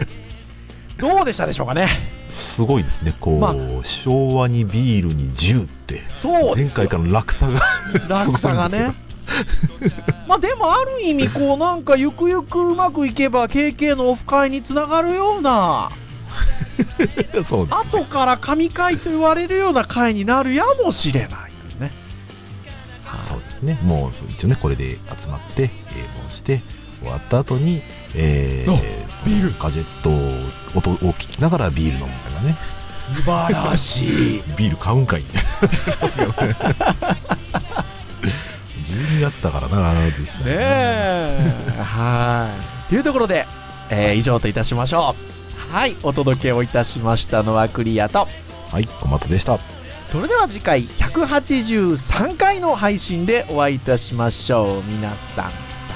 [0.98, 1.88] どうでしたでしょうかね。
[2.30, 3.12] すごいですね。
[3.20, 3.54] こう、まあ。
[3.82, 6.02] 昭和にビールに銃って。
[6.22, 7.60] そう前回からの落差が
[8.08, 8.94] 落差がね。
[10.26, 15.90] まあでもある意味こうなんかゆくゆくうまくいけば KK のオフ会につながるような。
[17.44, 21.30] そうです後から神回と言われるような回になるやもしれない
[21.68, 21.92] というね。
[23.22, 23.78] そうですね。
[23.82, 24.56] もう一応ね。
[24.56, 26.62] これで集まってゲームをして
[27.00, 27.82] 終わった後に
[28.14, 30.14] えービールガジェットを
[30.74, 32.56] 音を聞きながらビール飲むみたいなね
[32.96, 34.42] 素晴らしい。
[34.56, 35.24] ビール買うんかい
[38.90, 41.82] 12月だからな実際ねえ。
[41.82, 42.48] は
[42.86, 42.88] い。
[42.88, 43.46] というところで、
[43.90, 45.14] えー以上といたしましょ
[45.70, 45.74] う。
[45.74, 45.96] はい。
[46.02, 48.28] お届けをいたしましたのはクリアと、
[48.70, 49.58] はいお待ちでした
[50.08, 54.82] それでは次回183回の配信でお会いいたしましょう。
[54.90, 55.50] 皆さん、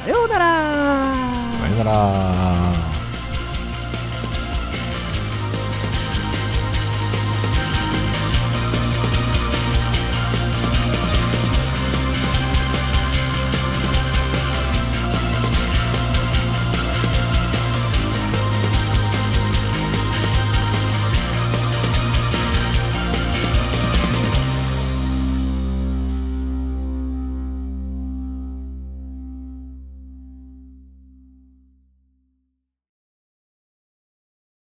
[0.05, 1.34] さようなら。
[1.65, 2.94] さよなら。